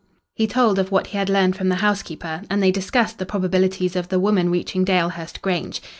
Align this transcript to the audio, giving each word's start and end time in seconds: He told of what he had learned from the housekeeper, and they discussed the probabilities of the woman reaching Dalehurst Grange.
He 0.33 0.47
told 0.47 0.79
of 0.79 0.89
what 0.91 1.05
he 1.05 1.17
had 1.19 1.29
learned 1.29 1.55
from 1.55 1.69
the 1.69 1.75
housekeeper, 1.75 2.41
and 2.49 2.63
they 2.63 2.71
discussed 2.71 3.19
the 3.19 3.25
probabilities 3.27 3.95
of 3.95 4.09
the 4.09 4.19
woman 4.19 4.49
reaching 4.49 4.83
Dalehurst 4.83 5.43
Grange. 5.43 5.79